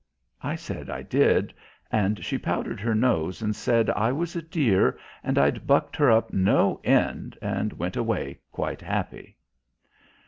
I 0.41 0.55
said 0.55 0.89
I 0.89 1.03
did, 1.03 1.53
and 1.91 2.25
she 2.25 2.39
powdered 2.39 2.79
her 2.79 2.95
nose 2.95 3.43
and 3.43 3.55
said 3.55 3.91
I 3.91 4.11
was 4.11 4.35
a 4.35 4.41
dear 4.41 4.97
and 5.23 5.37
I'd 5.37 5.67
bucked 5.67 5.95
her 5.97 6.09
up 6.09 6.33
no 6.33 6.81
end, 6.83 7.37
and 7.39 7.73
went 7.73 7.95
away 7.95 8.39
quite 8.51 8.81
happy. 8.81 9.37